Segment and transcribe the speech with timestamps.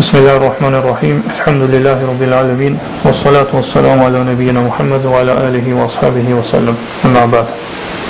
[0.00, 5.74] Bismillahirrahmanirrahim ar alhamdulillahi rabbil alamin, wa salatu wa salamu ala nabiyyina Muhammad wa ala alihi
[5.74, 6.74] wa ashabihi wa salam.
[7.04, 7.46] Nëma abad.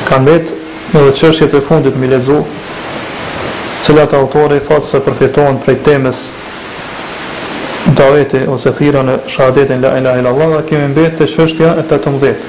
[0.06, 0.46] Kam bet,
[0.94, 2.44] në dhe qërshje të fundit mi lezu,
[3.82, 6.22] cilat autore i fatë se përfiton për temes
[7.98, 11.88] davete ose se thira në shahadetin la ilahe la dhe kemi mbet të qërshje e
[11.90, 12.48] të të mëzit.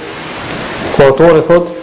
[1.08, 1.81] autore i fatë,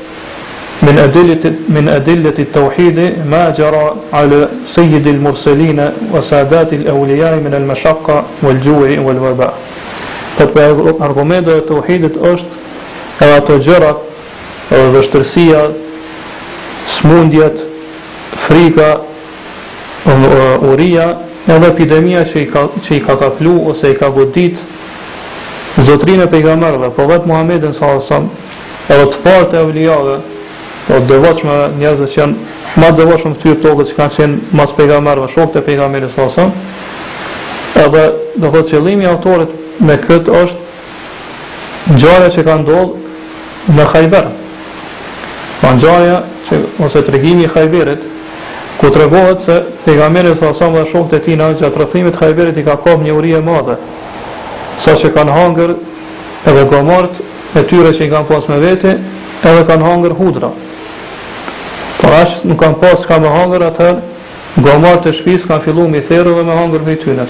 [0.82, 2.98] من ادله من ادله التوحيد
[3.30, 9.52] ما جرى على سيد المرسلين وسادات الاولياء من المشقه والجوع والوباء
[10.38, 12.40] فتقول ارغمد التوحيد اش
[13.22, 13.98] او تجرات
[14.72, 15.72] او وشترسيا
[16.86, 17.60] سمونديت
[18.48, 19.02] فريكا
[20.62, 21.08] اوريا
[21.50, 24.56] او ابيديميا شي كا شي كا كفلو او سي كا غديت
[25.78, 28.28] زوترين ابيغامر و فوات محمد صلى الله عليه وسلم
[28.90, 30.20] او تفارت اولياء
[30.88, 32.36] o po, devotshme njerëz që janë
[32.80, 36.46] më të tyrë tokës që kanë qenë mas pejgamberëve, shokët e pejgamberit sa
[37.78, 38.04] Edhe
[38.40, 39.50] do thotë qëllimi i autorit
[39.84, 40.58] me këtë është
[41.92, 44.30] ngjarja që ka ndodhur në Khajber.
[45.60, 46.16] Po ngjarja
[46.48, 48.00] që ose tregimi i hajberit
[48.80, 52.78] ku regohet se pejgamberi sa dhe shokët e tij në gjatë rrëfimit hajberit i ka
[52.80, 53.76] kapur një uri e madhe.
[54.80, 55.76] Sa që kanë hangër
[56.48, 57.20] edhe gomart
[57.54, 58.96] e tyre që i kanë pas me vete
[59.44, 60.50] edhe kanë hangër hudra
[62.08, 66.00] por ashtë nuk kanë pas ka me hangër, atëherë gomarë të shpisë kanë fillu me
[66.08, 67.26] therë me hangër me tyne.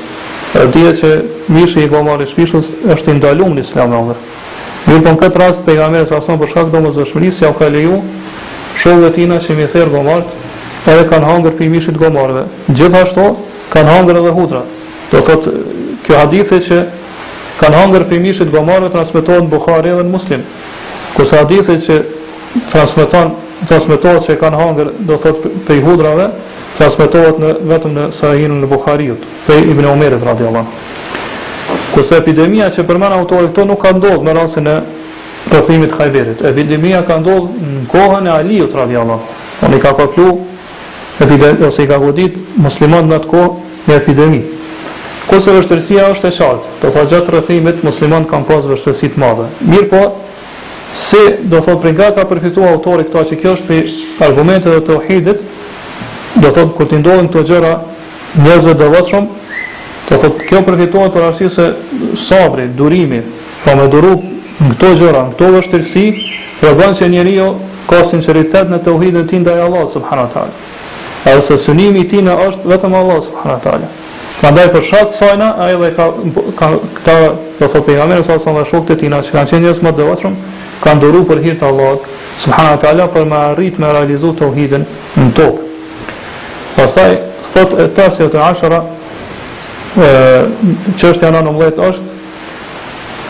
[0.55, 1.11] E dhije që
[1.55, 4.21] mishë i gomarë i shpisës është indalum një islam me hangër.
[4.87, 7.57] Mirë po në këtë rast, pejgamerë sa sonë për shkak do më zëshmërisë, ja u
[7.59, 7.99] ka leju,
[8.85, 10.37] shëllë tina që me therë gomarët,
[10.93, 12.45] edhe kanë hangër për i gomarëve.
[12.79, 13.27] Gjithashto,
[13.75, 14.63] kanë hangër edhe hudra.
[15.11, 15.55] Do thotë,
[16.07, 16.79] kjo hadithë që
[17.61, 20.45] kanë hangër për i mishit gomarëve transmitohen Bukhari edhe në muslim.
[21.17, 21.95] Kësa hadithi që
[22.73, 23.35] transmeton
[23.69, 26.29] transmetohet se kanë hangër do thot pe i hudrave
[26.79, 33.17] transmetohet në vetëm në Sahihun e Buhariut pe Ibn Omerit radhiyallahu anhu epidemia që përmend
[33.17, 34.77] autori këto nuk ka ndodhur në rastin e
[35.51, 40.29] profimit Khayberit epidemia ka ndodhur në kohën e Aliut radhiyallahu anhu i ka kaplu
[41.21, 43.51] epidemi ose i ka godit musliman në atë kohë
[43.89, 44.43] me epidemi
[45.29, 49.51] kusht vështërësia është e çartë do thotë gjatë rrethimit musliman kanë pas vështirësi të mëdha
[49.75, 50.05] mirë po
[51.03, 53.77] Se, do thot për nga ka përfitu autori këta që kjo është
[54.19, 55.45] për argumente dhe të uhidit
[56.43, 57.71] do thot këtë ndodhin këto gjëra
[58.43, 59.29] njëzve dhe vëtshëm
[60.09, 61.69] do thot kjo përfituat për arsi se
[62.25, 63.21] sabri, durimi
[63.65, 64.13] pa po me duru
[64.65, 66.05] në këto gjëra në këto vështërsi
[66.67, 67.49] rëvën që njëri jo
[67.91, 70.27] ka sinceritet në të uhidin të ndaj Allah subhanu
[71.25, 73.91] A dhe se sunimi ti në është vetëm Allah subhanu talë
[74.75, 76.13] për shkak të sajna, ai edhe ka
[77.03, 77.15] ka
[77.59, 80.07] do thotë pejgamberi sa sa shokët e tina që kanë qenë më të
[80.83, 81.97] ka ndëru për hirtë Allah
[82.43, 84.85] subhanahu wa ta'ala për me arrit me realizu të uhidin
[85.19, 85.65] në tokë
[86.77, 87.11] pasaj
[87.55, 88.83] thot e tasja të ashara
[89.99, 92.15] që është janë në mëllet është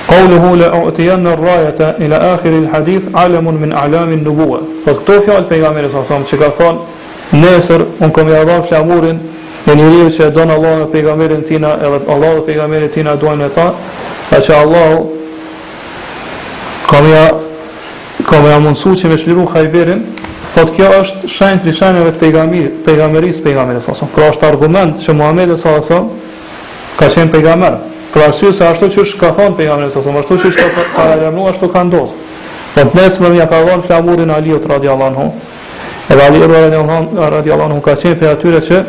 [0.08, 4.62] Qauli hu la u'tiyan ar-rayata ila akhir al-hadith alamun min a'lam an-nubuwah.
[4.86, 6.78] Po këto fjalë e pejgamberit sa ka çka thon,
[7.32, 9.18] nesër un kam ia dhënë flamurin
[9.66, 13.68] në një që don Allahu pejgamberin tina edhe Allahu pejgamberin tina duan ata,
[14.30, 15.17] ta që Allahu
[16.90, 17.28] Kamja
[18.26, 19.98] kamja mundsu që me shpëtuu Khayberin,
[20.54, 24.06] thotë kjo është shenjë për shenjën e pejgamberit, pejgamberisë pejgamberit sa.
[24.14, 25.98] Por është argument që Muhamedi sa sa
[26.98, 27.76] ka qenë pejgamber.
[28.14, 31.84] Por arsye se ashtu që ka thon pejgamberi sa, ashtu që ka paralajmëu ashtu ka
[31.90, 32.16] ndodhur.
[32.74, 35.28] Po nesër më ia ka dhënë flamurin Aliut radiallahu anhu.
[36.08, 38.80] Edhe Ali radiallahu anhu radiallahu anhu ka qenë për atyre që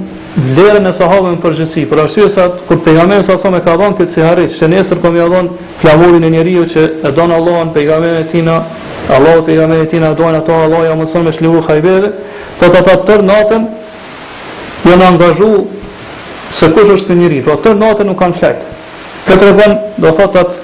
[0.55, 1.83] vlerën e sahabëve në përgjithësi.
[1.91, 5.21] Për arsye sa kur pejgamberi sa më ka dhënë këtë sihari, se nesër po më
[5.21, 8.49] ia dhon flamurin e njeriu që e don Allahun pejgamberin e tij,
[9.11, 12.11] Allahu pejgamberin e tij na don ato Allahu ja mëson me shlihu Khajber,
[12.59, 13.69] po ta ta tër natën
[14.85, 15.51] do angazhu
[16.53, 17.43] se kush është ky njeriu.
[17.45, 18.67] Po tër natën u kanë flajt.
[19.27, 20.60] Këtë tregon do thotat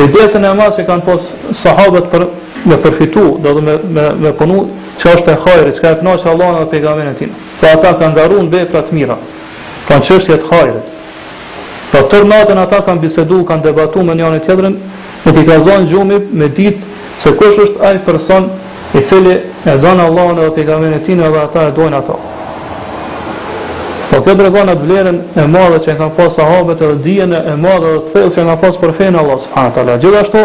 [0.00, 1.26] Vedesën e madhe që kanë pas
[1.60, 2.22] sahabët për
[2.70, 4.62] me përfitu, do të me, me, me punu
[5.00, 7.36] që është e hajrit, që ka e pënaqë Allah në pegamen e tina.
[7.60, 9.16] Po ata kanë garu në bej pra të mira,
[9.90, 10.96] kanë qështje të hajrit.
[11.92, 14.74] Po tërë natën ata kanë bisedu, kanë debatu me njën e
[15.22, 16.80] me të gazon gjumi me ditë
[17.20, 18.46] se kush është ajë person
[18.96, 19.34] i cili
[19.68, 22.16] e don Allah në pejgamberin e tina dhe ata e dojnë ato.
[24.20, 27.92] Po kjo dregon atë vlerën e madhe që kanë pas sahabët edhe dijen e madhe
[28.02, 29.94] të thellë që kanë pas për fenë Allah subhanahu taala.
[30.02, 30.42] Gjithashtu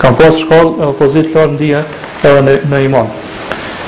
[0.00, 1.84] Kam pas shkall edhe pozit lartë në dhije
[2.24, 3.06] edhe në, në iman.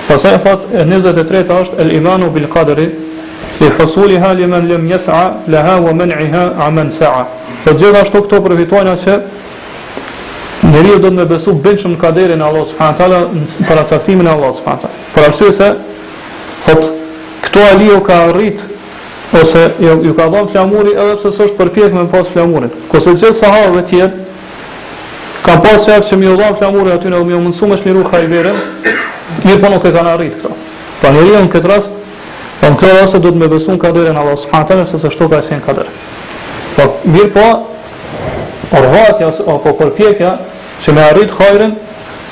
[0.08, 2.88] Pasa e fat, e 23 është, el imanu bil kaderi,
[3.62, 7.24] i fësulli hali men lëm jesëa, leha vë men iha, a men sëa.
[7.64, 9.22] Dhe gjithashtu këto përvitojnë atë që,
[10.62, 13.16] Njeri dhëtë me besu bëndshëm në kaderin Allah s.f.t.
[13.66, 14.90] Për atësaktimin Allah s.f.t.
[15.16, 15.70] Për ashtu se,
[16.66, 16.84] thot
[17.42, 18.60] këto Aliu ka arrit
[19.40, 22.74] ose ju, ju ka dhënë flamuri edhe pse s'është përpjek me pas flamurit.
[22.90, 24.10] Kurse gjithë sahabët e
[25.42, 28.60] Ka pas se që më dhan flamuri aty në më mundsu më shmiru Khayberin,
[29.44, 30.52] mirë po nuk e kanë arrit këto.
[31.00, 31.96] Pra njeriu në këtë rast,
[32.60, 35.28] po në këtë rast do të më beson kaderin Allah subhanahu wa taala se s'është
[35.32, 35.86] ka asnjë
[36.76, 37.46] Po mirë po
[38.78, 39.32] orvatja
[39.66, 40.36] po përpjekja
[40.84, 41.74] që me arrit Khayrin,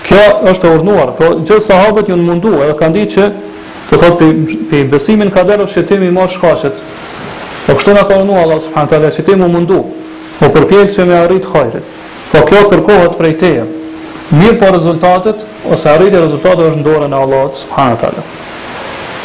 [0.07, 0.23] kjo
[0.55, 1.09] është e urnuar.
[1.19, 3.33] Po gjithë sahabët janë mundu, kanë ditë që
[3.91, 4.19] Të thot
[4.71, 6.77] pe besimin ka dalë shëtimi më shkashet.
[7.67, 9.81] Po kështu na ka thonë Allah subhanahu teala se ti më mundu.
[10.39, 11.83] Po përpjekse me arrit hajrin.
[12.31, 13.65] Po kjo kërkohet prej teje.
[14.39, 15.43] Mirë po rezultatet
[15.75, 18.23] ose arriti rezultatet është në dorën e Allahut subhanahu teala.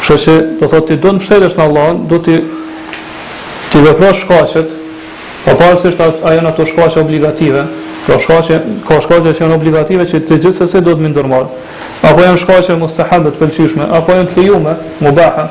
[0.02, 2.36] Kështu që do thot ti do të mbështetesh në Allah, do ti
[3.70, 4.74] ti veprosh shkashet.
[5.46, 7.62] Po pas është janë ato shkashe obligative.
[8.08, 8.58] Po shkashe
[8.88, 11.66] ka shkashe që janë obligative që ti gjithsesi do të më ndërmarrë
[12.02, 15.46] apo janë shkaqe mustahabe të pëlqishme, apo janë të lejuara mubaha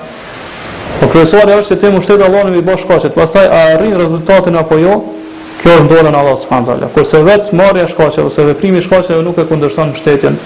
[1.00, 4.56] po kryesori është se ti mund të dallon me bosh shkaqe pastaj a arrin rezultatin
[4.62, 5.00] apo jo
[5.62, 9.18] kjo është dora Allah Allahut subhanahu wa taala kurse vetë marrja shkaqe ose veprimi shkaqe
[9.26, 10.40] nuk e kundërshton mbështetjen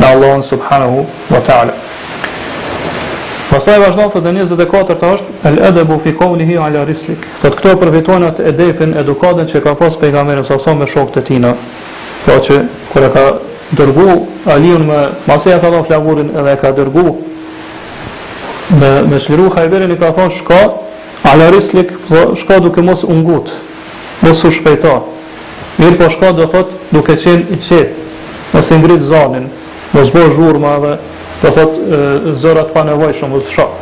[0.00, 1.74] në Allahun subhanahu wa taala
[3.50, 7.76] pastaj vazhdon se dënia e 24-të është al adabu fi qawlihi ala rislik sot këto
[7.84, 11.48] përfitojnë atë edepin edukatën që ka pas pejgamberi sa sa me shokët e tij
[12.22, 12.54] Po që
[12.94, 13.22] kërë ka
[13.74, 17.04] dërgu Aliun me pasi ka do flamurin edhe e ka dërgu
[18.80, 20.60] me me shliru Hajverin i ka thonë, shko
[21.32, 23.50] ala rislik po shko duke mos u ngut
[24.22, 24.96] mos u shpejto
[25.80, 27.96] mirë po shko do thot duke qen i qet
[28.52, 29.48] mos i ngrit zonin
[29.92, 30.94] mos bëj zhurmë edhe
[31.42, 31.80] do thot
[32.40, 33.76] zorat pa nevojshëm shumë të shoh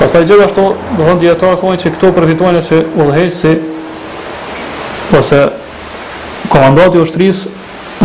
[0.00, 0.64] pastaj gjithashtu
[0.96, 3.56] do thon dietar thon se këto përfituan se udhëheqsi
[5.18, 5.42] ose
[6.48, 7.60] komandati ushtrisë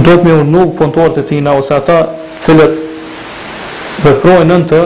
[0.07, 1.95] duhet me unë nuk punëtorë të tina ose ata
[2.45, 2.75] cilët
[4.03, 4.81] dhe projnë në të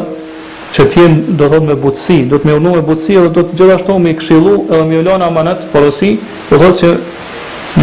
[0.74, 3.44] që tjenë do të thotë me butësi do të me unë me butësi edhe do
[3.50, 6.14] të gjithashtu me këshillu edhe me ulojnë amanet porosi,
[6.50, 6.94] do të thotë që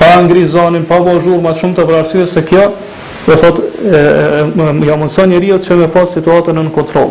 [0.00, 2.64] pa ngrizanin, pa vazhur, ma shumë të vrarsyës se kjo
[3.28, 7.10] do të thotë ja mundësën një rio me pas situatën në kontroll.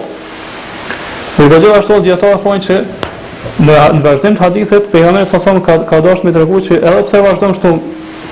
[1.37, 2.77] Në po gjithashtu dietar thonë se
[3.59, 7.21] Në vazhdim të hadithit pejgamberi sa son ka ka dashur me tregu që edhe pse
[7.25, 7.71] vazhdon këtu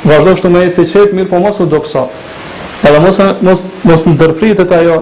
[0.09, 2.03] vazhdon këtu me një çeçet mirë po mos u doksa.
[2.83, 4.97] Edhe mos mos mos ndërpritet ajo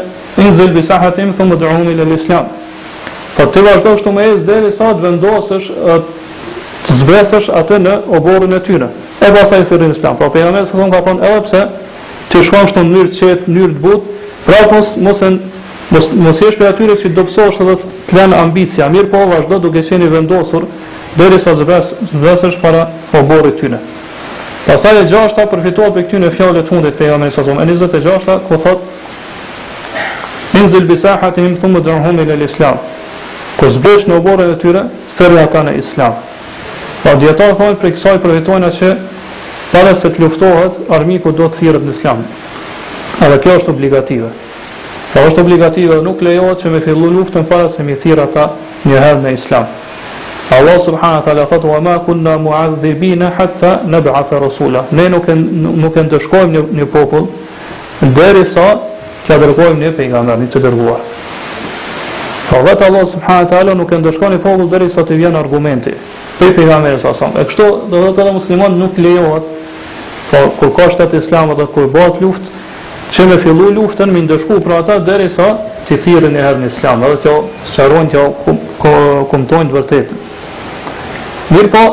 [0.46, 2.48] inzil bi sahatin thum ud'um ila islam.
[3.36, 5.70] Po ti vazhdon këtu me es deri sa të vendosësh
[6.88, 8.88] të zbresësh atë në oborrin e tyre.
[9.20, 10.16] E pastaj thirrën islam.
[10.16, 11.64] Po pejgamberi sa son ka thonë edhe pse
[12.32, 14.14] ti shkon në mënyrë të çet, në mënyrë të butë
[14.46, 15.22] Pra të mos,
[15.94, 17.76] mos, mos jesh për atyre që do pëso është dhe
[18.10, 20.66] të të mirë po vazhdo do duke qeni vendosur,
[21.18, 23.80] derisa risa zëvesë është para përborit t'yne.
[24.66, 25.00] Pastaj në.
[25.00, 27.56] e gjashta përfituat për këtyn në fjallet të hundit për jamën e sazom.
[27.58, 28.80] njëzët e gjashta ko thot,
[30.54, 32.76] minë zilbisa hati mi më thumë dërën lë l'islam,
[33.58, 34.82] ko zbësh në obore e tyre,
[35.18, 36.14] sërja ata në islam.
[37.02, 38.88] Pa djetarë thonë për kësaj përfituat në që,
[39.72, 42.18] pare se të luftohet, armiku do të sirët në islam.
[43.24, 44.28] Edhe kjo është obligative.
[45.12, 48.26] Pra është obligative, nuk lejohet që me fillu luftën para se mi thirë
[48.86, 49.66] një herë në islam.
[50.58, 55.26] Allah subhanahu taala thot: "Wa ma kunna mu'adhibina hatta nab'atha rasula." Ne nuk
[55.84, 57.26] nuk e ndëshkojmë një, një popull
[58.18, 58.66] derisa
[59.26, 61.00] t'i dërgojmë një pejgamber të dërguar.
[62.50, 65.94] Po vetë Allah subhanahu taala nuk e ndëshkon një popull derisa të vjen argumenti
[66.38, 67.26] për pejgamberin sa sa.
[67.40, 69.42] E kështu do të thotë muslimani nuk lejohet
[70.30, 72.54] po kur ka shtat islam apo kur bëhet luftë
[73.12, 75.46] që me fillu luftën me ndëshku për ata dheri sa
[75.86, 77.34] të thire një herë në islam dhe kjo
[77.72, 78.24] sharojnë kjo
[79.30, 80.14] kumtojnë të vërtet
[81.54, 81.84] mirë po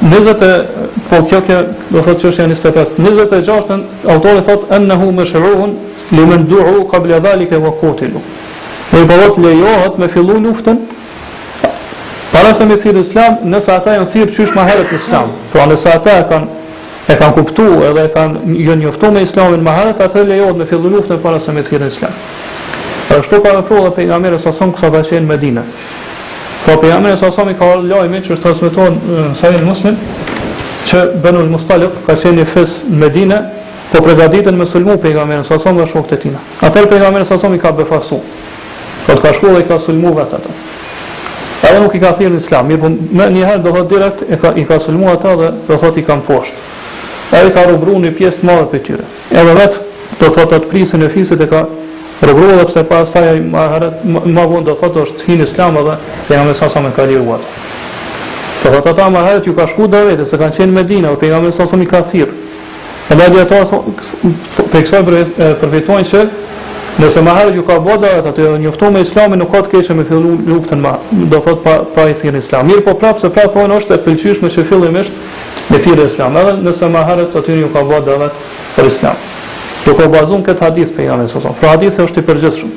[0.00, 1.60] 20 po kjo kjo
[1.94, 3.70] do thotë që është janë 25 26 thot,
[4.12, 5.72] autori thotë hu me shërohun
[6.16, 8.20] li me nduru kabla dhalike vë kotilu
[8.92, 10.84] me i bëllot lejohet me fillu luftën
[12.32, 15.96] para se me thirë islam nësa ata janë thirë qysh ma herët islam pra nësa
[15.96, 16.54] ata kanë
[17.06, 20.66] e kanë kuptuar edhe e kanë jo njoftuar me islamin më herët atë lejohet me
[20.66, 22.14] fillim luftë në para se me të hyrë islam.
[23.06, 25.62] Por ashtu ka vepruar edhe pejgamberi sa son kusht bashën në Medinë.
[26.64, 28.98] Po pejgamberi sa son i ka dhënë lajmin që transmeton
[29.38, 30.00] sa i muslimin
[30.90, 33.38] që bënë në mustalëp, ka që një fës në Medina,
[33.92, 36.38] po pregaditën me sulmu për nga mërën sasom dhe shokët e tina.
[36.62, 38.20] Atër për nga mërën sasom i ka befasu,
[39.06, 40.54] po të ka shku dhe i ka sulmu vëtë atë.
[41.70, 44.24] Edhe nuk i ka thirë në islam, mirë punë, njëherë do thotë direkt
[44.62, 46.62] i ka sulmu atë dhe dhe thotë i kam poshtë.
[47.30, 49.06] A i ka rëbru një pjesë të madhe për tyre.
[49.34, 49.80] Edhe vetë,
[50.20, 51.64] do thot atë prisën e fisit e ka
[52.26, 55.96] rëbru edhe pëse pa saj ma, heret, vonë do thot është hinë islam edhe
[56.28, 57.42] dhe jam e sasa me kaliruat.
[58.62, 61.32] Do thot ata ma heret ju ka shku dhe vete, se kanë qenë Medina, dhe
[61.32, 62.34] jam e sasa mi ka thirë.
[63.10, 63.80] E da dhe ata
[64.70, 65.02] për kësaj
[65.62, 66.22] përfitojnë që
[67.00, 69.64] nëse ma heret ju ka bo dhe vete, atë e njëftu me islamin nuk ka
[69.66, 70.94] të keshë me fillu luftën ma,
[71.32, 72.70] do thot pa, pa i thirë islam.
[72.70, 75.20] Mirë po prapë, se prapë thonë është e pëlqyshme që fillimisht
[75.70, 78.28] me islam edhe nëse ma herët të tyri ju ka bëhë dëve
[78.76, 79.22] për islam
[79.84, 82.72] duke u bazun këtë hadith për jamin sëson pra hadith e po është i përgjithshëm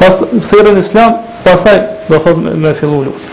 [0.00, 1.14] pas të thirën islam
[1.44, 1.76] pasaj
[2.10, 3.26] do thot me, me fillu lut.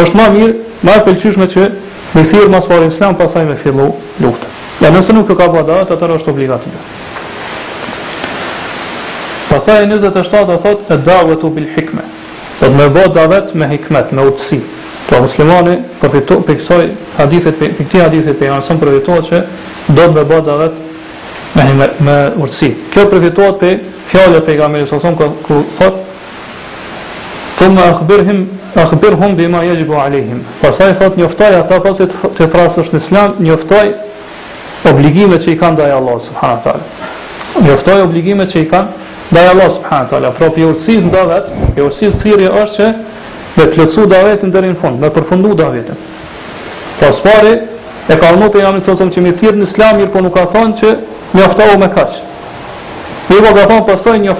[0.06, 1.68] është ma mirë ma e pëlqyshme që
[2.14, 4.40] me thirë islam pasaj me fillu lut.
[4.80, 6.84] Ja nëse nuk ju ka bëhë dëve të është obligative
[9.50, 12.02] Pasaj 27 do thot e u bil hikme
[12.60, 14.60] Do të më bëhë davet me hikmet, me utsi.
[15.06, 16.86] Po muslimani përfiton po për kësaj
[17.16, 19.40] hadithe për këtë hadithe për arsim për që
[19.94, 20.72] do të bëhet davet
[21.58, 21.66] me
[22.08, 22.72] me urtësi.
[22.92, 23.76] Kjo përfitohet për
[24.10, 26.02] fjalën e pejgamberit sa thonë ku thotë
[27.60, 28.40] thot më akhbirhim
[28.82, 30.42] akhbirhum bima yajibu alehim.
[30.64, 33.84] Po sa i thot njoftoj ata pas të thrasësh në islam, njoftoj
[34.90, 36.86] obligimet që i kanë ndaj Allah subhanahu taala.
[37.62, 40.34] Njoftoj obligimet që i kanë ndaj Allah subhanahu taala.
[40.40, 42.90] Propi urtësia ndodhet, e urtësia thirrja është që
[43.56, 45.82] me të dhe avetin dhe në fund, me përfundu dhe
[47.00, 47.52] Pas pare,
[48.08, 50.76] e ka në për jamin sësëm që mi thirr në mirë po nuk ka thonë
[50.80, 50.90] që
[51.36, 52.18] një aftohu me kaç.
[53.30, 54.36] Mi po ka thonë pasaj një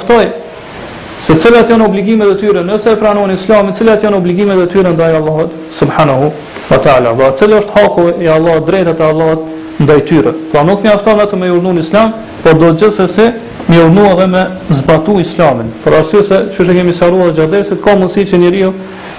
[1.27, 4.91] se cilat janë obligime dhe tyre, nëse e pranohen islamin, cilat janë obligime dhe tyre
[4.93, 6.29] ndaj Allahot, subhanahu,
[6.71, 9.41] wa ta'ala, dhe të është haku e Allahot, drejtët e Allahot,
[9.81, 10.33] ndaj tyre.
[10.53, 12.13] Pra nuk një aftohu me të në islam,
[12.45, 13.27] po do të se
[13.69, 15.71] me u mua dhe me zbatu islamin.
[15.85, 18.51] Për arsye se që është kemi saru dhe gjatë se të ka mundësi që një
[18.55, 18.73] rio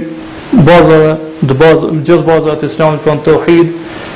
[0.52, 1.14] bazave,
[1.46, 3.70] të bazë, gjithë bazave të islamit për në të uhid,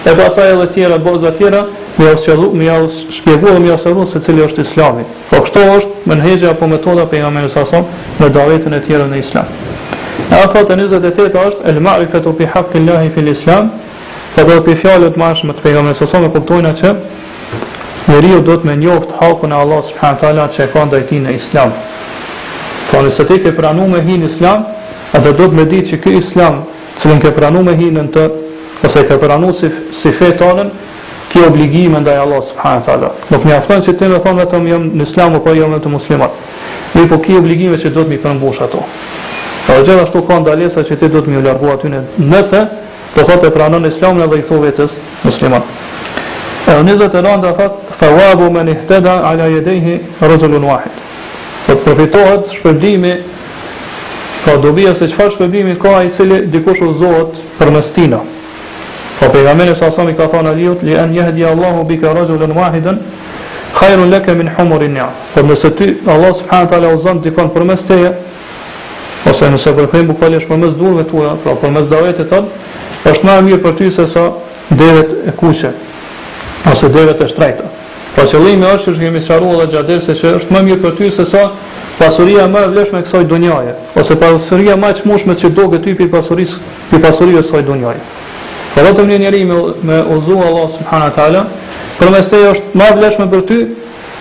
[0.09, 1.63] e pasaj edhe tjera, baza tjera,
[1.97, 5.05] me asëllu, mi asë shpjegu dhe mi asëllu se cili është islami.
[5.29, 9.47] Po kështo është menhegja apo metoda për nga me në davetën e tjera në islam.
[10.29, 13.71] E a thotë e 28 është, el ma'rifatu bi pi hakin lahi islam,
[14.35, 16.95] po dhe pi fjallet ma është më të për nga me nësason me kuptojna që,
[18.09, 21.35] njeri ju do të me njoft hakun e Allah subhanët që e kanë dajti në
[21.39, 21.69] islam.
[22.91, 24.65] Po nëse ti ke pranu me hin islam,
[25.13, 26.61] A të do të me ditë që këj islam
[27.01, 28.23] Që ke pranu me hinën të
[28.85, 30.69] Ose ke pranu si, si fetonën
[31.31, 33.07] Ki obligime ndaj Allah Subhanahu wa Ta'ala.
[33.31, 35.71] Nuk një afton që ti me thonë Në të më jam në islamu apo jam
[35.73, 36.39] në të muslimat
[36.97, 40.39] Në po ki obligime që do të mi përmbush ato A të gjithë ashtu ka
[40.43, 42.01] ndalesa Që ti do të mi largu aty në
[42.33, 42.63] nëse
[43.13, 44.97] Po thotë e pranu në islamu dhe i thu vetës
[45.27, 45.77] Muslimat
[46.69, 50.91] E në njëzët e randa thot Tha Ala jedehi rëzullu wahid.
[51.67, 53.11] Të përfitohet shpërdimi
[54.45, 58.19] ka dobija se çfarë shpëbimi ka i cili dikush u zohet për mes tina.
[59.19, 62.97] Po pejgamberi sa sami ka thonë Aliut li an yahdi Allahu bika rajulan wahidan
[63.77, 65.11] khairun laka min humurin ni'am.
[65.33, 68.11] Po nëse ti Allah subhanahu taala uzon dikon përmes teje
[69.29, 72.49] ose nëse vërtet më është përmes durve tua, pra përmes davet të tën,
[73.13, 74.25] është më mirë për ty se sa
[74.69, 75.71] devet e kuqe
[76.71, 77.63] ose devet e shtrejta.
[78.15, 81.25] Po qëllimi është që kemi sharuar edhe gjatë se është më mirë për ty se
[81.31, 81.49] sa
[81.99, 85.93] pasuria më e vlefshme e kësaj donjaje ose pasuria më e çmueshme që do gëty
[85.99, 86.57] për pasurisë
[86.91, 88.01] për pasurinë e kësaj donjaje.
[88.73, 91.45] Po vetëm një njeri me me Allah subhanahu wa taala,
[91.99, 93.57] për te është më e vlefshme për ty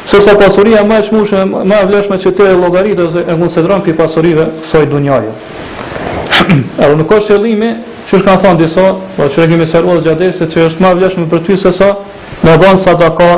[0.06, 3.34] se sa pasuria më e çmueshme më e vlefshme që ti e llogarit ose e
[3.40, 5.30] konsideron për pasurinë e kësaj donjaje.
[6.78, 7.70] Edhe nuk ka qëllimi,
[8.08, 8.84] që është kanë thonë disa,
[9.16, 11.94] po që rekim e seruat gjatë se që është ma vleshme për ty se sa,
[12.44, 13.30] me banë sadaka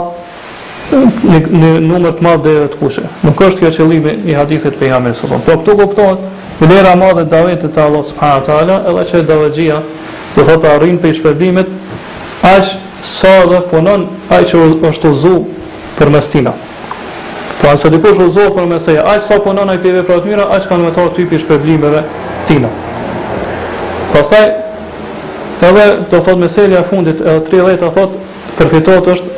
[0.93, 3.03] në në numër të madh deri të kushe.
[3.25, 5.65] Nuk është kjo qëllimi i hadithit të pejgamberit sallallahu alajhi wasallam.
[5.65, 6.19] Po këtu kuptohet
[6.61, 9.79] vlera e madhe e davetit të Allahut subhanahu wa taala, edhe që davaxhia
[10.37, 11.73] do të thotë arrin për shpërbimet
[12.43, 12.75] aq
[13.17, 15.37] sa do punon aq që është uzu
[15.99, 16.53] për mestina.
[17.61, 20.69] Po sa di kush uzu për mestina, aq sa punon ai për veprat mira, aq
[20.69, 22.03] kanë më të tip i shpërbimeve
[22.49, 22.69] tina.
[24.13, 24.47] Pastaj
[25.65, 28.21] edhe do thotë meselja e fundit, edhe 30 thotë
[28.59, 29.33] përfitohet është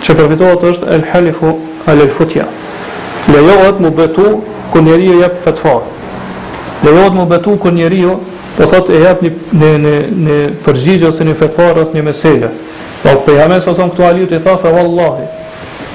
[0.00, 1.50] që përfitohet është el halifu
[1.90, 2.46] al el futja
[3.28, 4.28] lejohet mu betu
[4.72, 5.78] ku njeri jo jep fetfa
[6.84, 8.20] lejohet mu betu ku njeri jo
[8.56, 9.94] po thot e jep një, një, një,
[10.26, 12.50] një përgjigjë ose një fetfa rëth një meselje
[13.02, 15.28] po për jamen sa këtu aliut i tha fe vallahi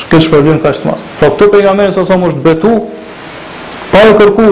[0.08, 2.74] këtë shpërbjën ka shtë po këtu për jamen sa më është betu
[3.90, 4.50] pa e kërku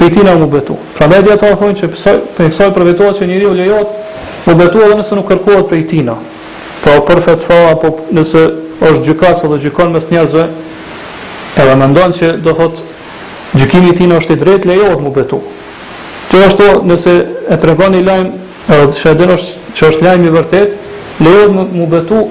[0.00, 0.76] prej tina mu betu.
[0.98, 3.90] Pra ne dhe ata thonë që për kësaj përvetohet që njëri u lejot,
[4.46, 6.14] mu betu edhe nëse nuk kërkohet prej tina.
[6.80, 8.44] Pra për fetfa, apo nëse
[8.80, 10.46] është gjykatës dhe gjykon mes njerëzve,
[11.60, 12.80] edhe me ndonë që do thot
[13.60, 15.42] gjykimi i tina është i drejt lejot mu betu.
[16.32, 17.16] Të është to nëse
[17.52, 18.34] e të regon i lajmë,
[18.72, 20.76] edhe të shedin është që është lajmë i vërtet,
[21.28, 22.24] lejot mu, betu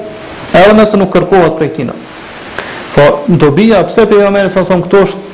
[0.58, 1.93] edhe nëse nuk kërkohet prej tina.
[2.95, 5.27] Po, po dobija, pse për jo mene sa këto është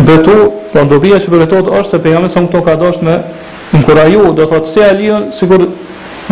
[0.00, 3.16] Betu, po ndobia që përvetot është se pejgamberi sa këto ka dashur me
[3.76, 5.66] inkuraju, do thotë se Aliun sigur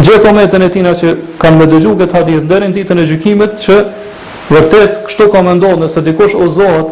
[0.00, 1.10] gjithë momentin e tina që
[1.42, 3.76] kanë me dëgju këtë hadith deri në ditën e gjykimit që
[4.52, 6.88] vërtet kështu ka mendon, nëse dikush ozohet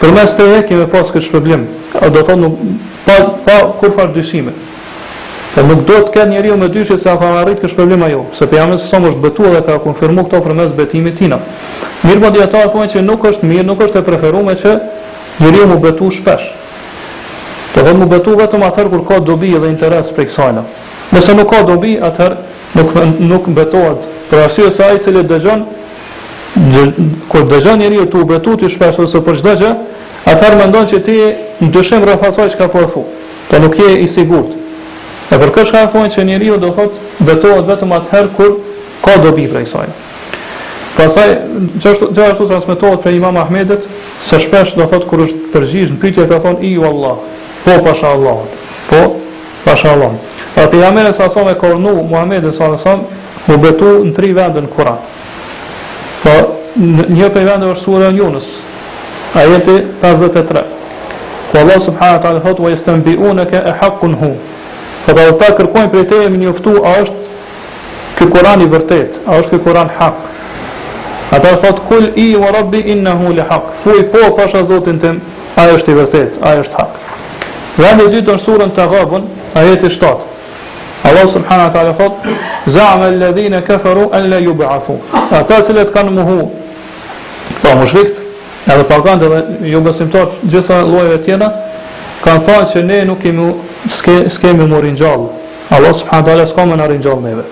[0.00, 1.68] përmes të një kimë pas kësaj problem,
[2.00, 2.56] do thotë nuk
[3.04, 4.54] pa pa kur fal dyshime.
[5.52, 8.46] Po nuk duhet të kenë njeriu me dyshë se ka arritë kësaj problem ajo, se
[8.46, 11.38] pejgamberi sa është betuar dhe ka konfirmuar këto përmes betimit tina.
[12.06, 14.78] Mirë po dietar thonë që nuk është mirë, nuk është e preferuar që
[15.38, 16.46] njeriu më betu shpesh.
[17.74, 20.62] Do të më betu vetëm atëherë kur ka dobi dhe interes për kësajna.
[21.14, 22.38] Nëse nuk ka dobi, atëherë
[22.78, 22.90] nuk,
[23.32, 25.62] nuk betohet për arsye e ai i cili dëgjon
[27.30, 29.72] kur dëgjon njeriu të u betu ti shpesh ose për çdo gjë,
[30.32, 31.16] atëherë mendon që ti
[31.64, 33.02] ndyshim rreth asaj çka po thu.
[33.48, 34.50] të nuk je i sigurt.
[35.32, 36.92] E për kështë ka thonë që njeriu do thot
[37.24, 38.50] betohet vetëm atëherë kur
[39.04, 39.94] ka dobi për kësajna.
[40.98, 41.30] Pastaj
[41.78, 43.84] gjithashtu transmetohet për Imam Ahmedit
[44.26, 47.20] se shpesh do thot kur është përgjigj në pyetje ka thon i wallah,
[47.62, 48.38] po pasha Allah.
[48.88, 49.02] Po
[49.64, 50.16] pasha Allah.
[50.18, 54.64] Po pa pra, pejgamberi sa e kornu Muhamedit sa thonë u betu në tri vende
[54.64, 54.98] në Kur'an.
[56.24, 56.32] Po
[57.14, 58.48] një prej vendeve është sura Yunus,
[59.34, 60.62] ajeti 53.
[61.52, 64.32] Po, Allah subhanahu taala thot wa yastanbi'unaka ahqun hu.
[65.06, 67.22] Po ata kërkojnë prej teje më njoftu a është
[68.18, 70.24] ky Kur'ani i vërtet, a është ky Kur'an hak?
[71.30, 73.64] Ata thot kul i wa rabbi innahu li haq.
[73.84, 75.20] Fu i po pasha zotin tim,
[75.56, 76.96] ai është i vërtet, ai është hak.
[77.78, 79.26] Dhe në dytë në surën të gabën,
[79.60, 80.26] ajeti shtatë.
[81.08, 82.24] Allah subhanë wa ta'la thot,
[82.74, 84.96] Zahme alladhina keferu, enle ju bëhathu.
[85.30, 86.48] Ata cilët kanë muhu,
[87.62, 88.08] po më
[88.68, 89.38] edhe pa dhe
[89.70, 91.48] ju bësim toqë gjitha lojve tjena,
[92.24, 93.46] kanë thonë që ne nuk imu,
[93.88, 95.28] s'kemi më rinjallu.
[95.70, 97.42] Allah subhanë wa ta'la s'kome në rinjallu neve.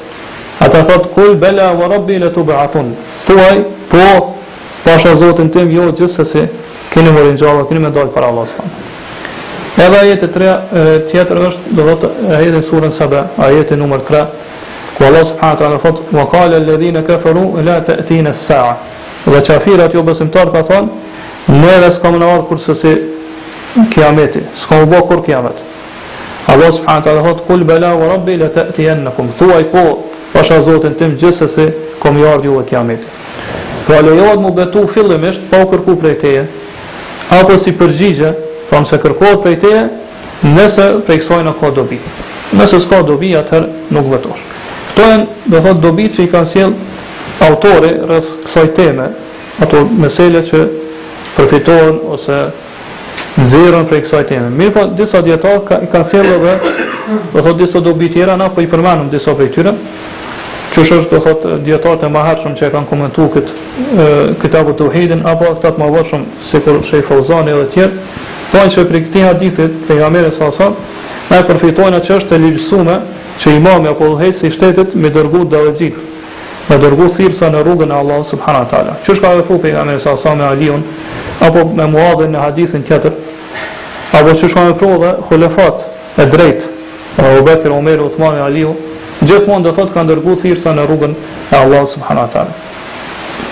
[0.59, 2.95] Ata thot kul bela wa rabbi la tub'atun.
[3.27, 4.37] Thuaj, po,
[4.83, 6.49] pasha Zotin tim jo gjithsesi
[6.90, 8.85] keni më ringjallë, keni më dal para Allahut subhanahu.
[9.77, 10.55] Edhe ajeti tre
[11.11, 14.23] tjetër është do thot ajeti në surën Saba, ajeti numër 3,
[14.97, 18.77] ku Allah subhanahu taala thot: "Wa qala alladhina kafaru la ta'tina as-sa'a."
[19.27, 20.88] Dhe qafirat jo besimtar ka thonë,
[21.53, 22.95] neve s'kam më nëvarë kurse si
[23.92, 25.57] kiameti, s'kam u bo kur kiamet.
[26.49, 31.14] Allah subhanahu taala thot: "Kul bela wa rabbi la ta'tiyannakum." Thuaj po, pasha Zotin tim
[31.20, 31.66] gjithë se
[32.00, 33.04] kom jarë dhjo dhe kiamit.
[33.86, 36.46] Po a lejohet mu betu fillimisht, pa u kërku prej teje,
[37.38, 38.32] apo si përgjigje,
[38.70, 39.84] pra nëse kërkohet prej teje,
[40.56, 41.98] nëse prej kësoj në ka dobi.
[42.56, 44.42] Nëse s'ka dobi, atëherë nuk vetosh.
[44.96, 46.74] Këto e në dhe thot dobi që i kanë sjell
[47.46, 49.08] autori rrëth kësoj teme,
[49.62, 50.62] ato mesele që
[51.36, 52.40] përfitohen ose
[53.36, 54.50] nëzirën prej kësoj teme.
[54.56, 56.58] Mirë po, disa djetarë ka, i kanë sjell dhe
[57.32, 59.76] dhe thot disa dobi tjera, na po i përmanëm disa prej tyre,
[60.74, 64.07] që është do thot e maherëshëm që e kanë komentu këtë
[64.42, 67.92] këtabu të uhidin, apo këtë të maherëshëm si kur Shefa dhe edhe tjerë,
[68.52, 70.74] thonë që për këti hadithit për nga mërë e sasam,
[71.31, 72.98] na e përfitojnë atë që është të lirësume
[73.40, 76.05] që imami apo dhejtë si shtetit me dërgu dhe dhe gjithë,
[76.68, 78.94] me dërgu thirësa në rrugën e Allah subhana tala.
[79.05, 80.83] Që është ka dhe fu për nga mërë e sasam e alion,
[81.46, 83.12] apo me muadhe në hadithin tjetër,
[84.18, 86.68] apo që është ka dhe e drejtë,
[87.20, 88.70] Abu Bekir, Omer, Uthmani, Aliu,
[89.24, 91.14] gjithmonë do thotë ka ndërgu thirrsa në rrugën
[91.52, 92.50] e Allahut subhanahu wa taala.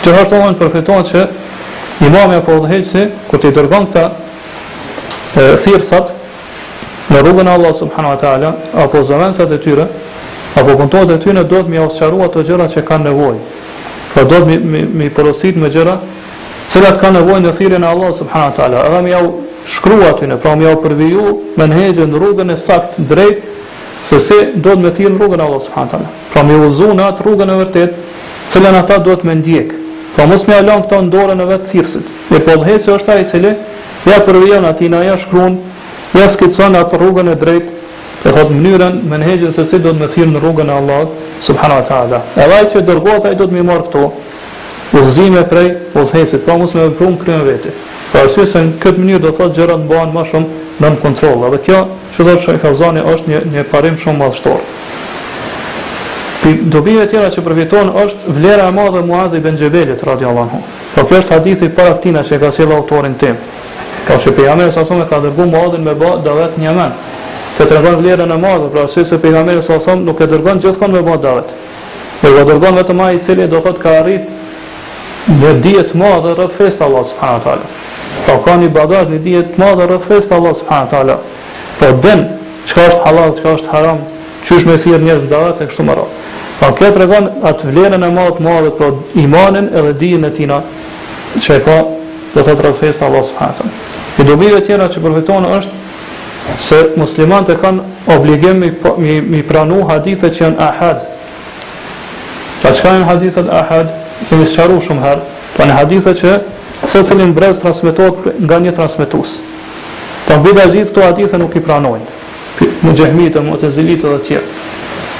[0.04, 1.24] Të hartohen përfitohen që
[2.08, 6.12] imamja po udhëheqësi kur ti dërgon këta thirrsat
[7.12, 9.86] në rrugën e Allahut subhanahu wa taala apo zëvendësat e tyre
[10.60, 13.40] apo punëtorët e tyre do të më ofsharuat ato gjëra që kanë nevojë.
[14.14, 14.60] Po do të
[14.98, 15.96] më porosit me gjëra
[16.74, 18.84] cilat kanë nevojë në thirrjen e Allahut subhanahu wa taala.
[18.86, 19.26] Edhe më jau
[19.78, 23.42] shkrua ty në, pra më jau përviju me në rrugën e sakt drejt
[24.04, 25.98] se se do të më thirr në rrugën e Allahut subhanahu
[26.32, 26.66] Pra taala.
[26.68, 27.94] uzu në atë rrugën e vërtet,
[28.52, 29.68] çelën ata duhet më ndjek.
[29.68, 29.78] Po
[30.16, 31.64] pra, mos më këta këto në dorën e vet
[32.30, 33.52] E po dhe se është ai i cili
[34.06, 35.56] ja përvjen atin ajo ja shkruan,
[36.14, 37.70] ja skicson atë rrugën e drejtë,
[38.24, 41.80] e thot mënyrën, nëhegjën se si do të më thirr në rrugën e Allahut subhanahu
[41.80, 42.20] wa taala.
[42.36, 44.12] Edhe ai që dërgohet ai do të më marr këto
[45.02, 47.70] uzime prej uzhesit, Po pra, mos më vpun këto vetë.
[48.12, 51.46] Po pra, këtë mënyrë do thot gjërat bëhen më shumë nëm kontrol.
[51.50, 51.80] Dhe kjo,
[52.16, 54.62] që dhe që i kauzani, është një, një parim shumë madhështor.
[56.72, 60.50] Do bje tjera që përvjeton është vlera e madhe dhe muad dhe i radi Allah.
[60.94, 63.36] Po kjo është hadithi para tina që i ka sjela autorin tim.
[64.06, 66.92] Ka që pëjame e sa ka dërgu muadhin me ba davet një men.
[67.58, 70.92] Këtë rëndon vlera në madhe, pra asë se pëjame sa nuk e dërgon gjithë kanë
[70.96, 71.50] me ba davet.
[72.22, 72.34] vetë.
[72.38, 74.22] Dhe dërgon vetë i cili do të ka arrit
[75.40, 77.06] një dhjetë madhe dhe rëtë festa Allah,
[78.26, 81.16] Po ka një badat një dhjet të madhe rrëth fejtë Allah subhanët ala.
[81.80, 82.22] Po den,
[82.68, 83.98] qka është halal, qka është haram,
[84.46, 86.06] qysh me thirë njërë zbadat e kështu më rrë.
[86.60, 88.90] Po kjo regon atë vlerën e madhe të madhe, po
[89.22, 90.60] imanin edhe dijen e tina
[91.44, 91.78] që e ka
[92.34, 93.74] dhe të rrëth fejtë Allah subhanët ala.
[94.20, 95.82] I dobire tjena që përfitonë është
[96.62, 101.04] se muslimant e kanë obligim mi, po, mi, mi pranu hadithet që janë ahad.
[102.62, 103.90] Pa qka janë hadithet ahad?
[104.28, 105.24] Kemi së qaru shumë herë.
[105.56, 106.36] Po, në hadithet që
[106.86, 109.38] se cilin brez transmitot nga një transmitus.
[110.26, 112.06] Ta pra, mbida gjithë këto atithë nuk i pranojnë,
[112.84, 114.52] në gjehmitë, në të zilitë dhe tjerë.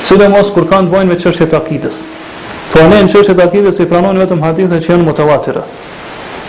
[0.05, 2.01] Së dhe mos kur kanë të bojnë me qështje të akidës.
[2.73, 5.63] Tho anë në qështje të akidës i pranojnë vetëm hadithën që janë motivatire.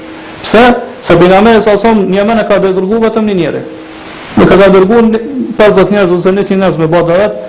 [0.42, 0.64] Pse?
[1.02, 3.62] Se pejgamberi sa ose, një mene ka dhe dërgu vetëm një njëri.
[4.38, 5.02] Nuk ka dërgu
[5.58, 7.42] 50 njerëz ose 100 njerëz me bada vetë,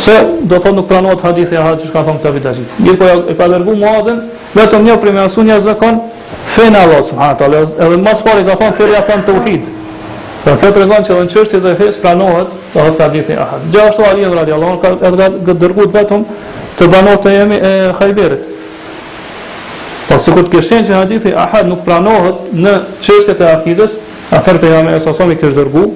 [0.00, 0.14] se
[0.48, 2.64] do thonë nuk pranohet hadithi ahad që ka thonë këta vita që.
[2.86, 4.18] Mirë po e ka lërgu muadhen,
[4.54, 6.00] vetëm një prime asu një zekon,
[6.54, 9.66] fena Allah, subhanët Allah, edhe mas pari ka thonë firja thonë të uhid.
[10.44, 13.66] Dhe këtë regon që në qërështi dhe fes pranohet, do thonë këta vita ahad.
[13.74, 16.24] Gja ali ibn radi Allah, ka edhe ka vetëm
[16.78, 18.48] të banohet të jemi e hajberit.
[20.08, 22.72] Po së të kështen që hadithi ahad nuk pranohet në
[23.04, 23.98] qërështi të akides,
[24.32, 25.86] atër për jam e sasomi kështë dërgu,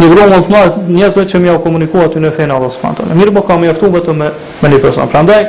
[0.00, 3.18] në vrojë më të madh njerëzve që më ja komunikuan aty në fenë Allahu subhanahu
[3.18, 4.28] Mirë, po kam mjaftu vetëm me
[4.62, 5.08] me një person.
[5.12, 5.42] Prandaj,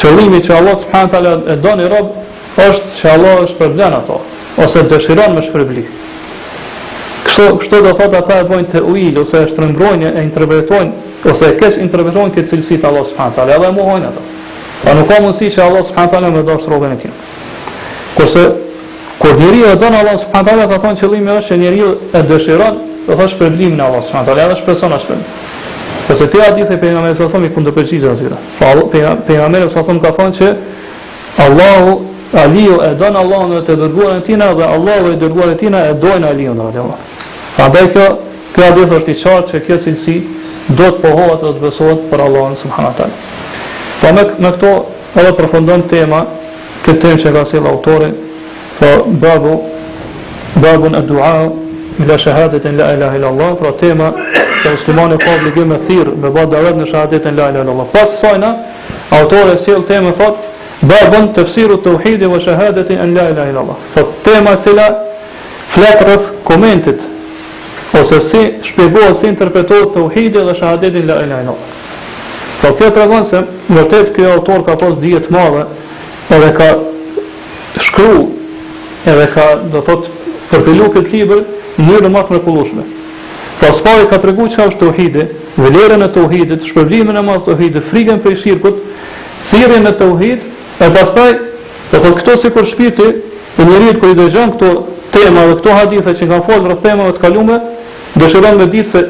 [0.00, 2.24] qëllimi që Allah subhanët ala e do një robë
[2.66, 4.18] është që Allah e shpërblen ato
[4.64, 5.84] ose dëshiron me shpërbli
[7.26, 11.50] kështu, kështu do thotë ata e bojnë të ujilë ose e shtërëngrojnë e interpretojnë ose
[11.52, 14.26] e kesh interpretojnë këtë cilësit Allah subhanët ala edhe e muhojnë ato
[14.84, 17.20] pa nuk ka mundësi që Allah subhanët ala me do shtë robën e tjim
[18.16, 18.46] kërse
[19.20, 21.84] kër njëri e do në Allah subhanët ala ka thonë qëllimi është që njëri
[22.16, 25.48] e dëshiron do thotë shpërblimin Allah subhanët ala edhe shpërson e shpërblimin
[26.10, 28.38] Sëse të hadithe për nga mërë sa thëmë i këndë përgjizë atyre.
[28.58, 28.80] Për
[29.46, 30.48] nga sa ka thënë që
[31.44, 31.92] Allahu,
[32.42, 35.84] Aliju e don Allahu në të dërguar në tina dhe Allahu e dërguar në tina
[35.86, 36.98] e dojnë Aliju në rrëtë Allah.
[37.66, 38.08] Andaj kjo,
[38.56, 40.16] kjo hadith është i qartë që kjo cilësi
[40.74, 43.08] do të pohohet dhe të besohat për Allahun në
[44.00, 44.68] Po me, në këto
[45.20, 46.22] edhe përfundon tema,
[46.86, 48.06] këtë tem që ka sel autore,
[48.80, 49.58] po babu,
[50.62, 51.48] babun në duarë,
[52.02, 54.12] ila shahadetin la ilaha ila Allah, pra tema
[54.62, 57.86] se muslimani ka obligim me thirr me bë dorë në shahadetin la ilaha ila Allah.
[57.92, 58.50] Pas sajna
[59.18, 60.36] autori sjell temën thot
[60.82, 63.78] babun tafsiru tauhid wa shahadetin an la ilaha ila Allah.
[63.94, 64.86] Thot tema cila
[65.76, 67.02] la rreth commented
[67.94, 71.60] ose si shpjegohet si interpretohet tauhidi dhe shahadetin la ilaha ila Allah.
[72.62, 73.40] Po kjo tregon se
[73.72, 75.64] vërtet ky autor ka pas dije të madhe
[76.30, 76.70] edhe ka
[77.80, 78.28] shkruar
[79.08, 80.10] edhe ka do thot
[80.52, 81.40] përfilu këtë libër
[81.88, 82.84] një në matë mërkullushme.
[83.60, 85.24] Pas pari ka të regu që është të uhidi,
[85.60, 88.82] vëlerën e të uhidi, shpërgjimin e matë të uhidi, frigën për i shirkut,
[89.50, 91.30] thirën e të uhidi, e pas dhe
[91.92, 93.08] thotë këto si për shpiti,
[93.60, 94.74] e njërit kër i dëgjën këto
[95.14, 97.58] tema dhe këto hadithe që nga folë rrë themave të kalume,
[98.16, 99.04] dëshiron me ditë se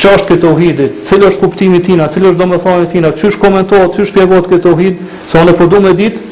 [0.00, 3.30] që është këtë uhidi, cilë është kuptimi tina, cilë është do me thonë tina, që
[3.30, 6.24] është komentohet, që është pjegot këtë uhidi, se onë e përdu me ditë,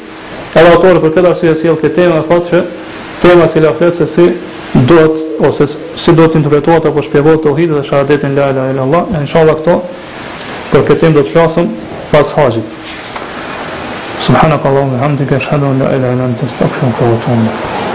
[0.59, 2.61] edhe autore për këtë arsye sjell këtë temë, thotë që
[3.23, 4.25] tema që lafet se si
[4.89, 8.85] do të ose si do të interpretohet apo shpjegohet tauhid dhe shahadetin la ilaha illa
[8.87, 9.77] allah në inshallah këto
[10.71, 11.71] për këtë temë do të flasim
[12.13, 12.79] pas haxhit
[14.27, 17.93] subhanallahu hamdika ashhadu an la ilaha illa anta astaghfiruka wa atubu